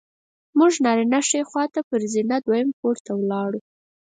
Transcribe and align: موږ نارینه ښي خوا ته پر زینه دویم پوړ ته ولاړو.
موږ 0.57 0.73
نارینه 0.85 1.19
ښي 1.27 1.41
خوا 1.49 1.63
ته 1.73 1.79
پر 1.89 2.01
زینه 2.13 2.37
دویم 2.45 2.69
پوړ 2.79 2.95
ته 3.05 3.11
ولاړو. 3.19 3.59